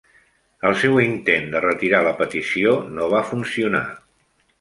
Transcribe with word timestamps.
El 0.69 0.77
seu 0.83 0.95
intent 1.01 1.45
de 1.55 1.61
retira 1.65 1.99
la 2.07 2.13
petició 2.21 2.73
no 2.95 3.11
va 3.13 3.21
funcionar. 3.33 3.83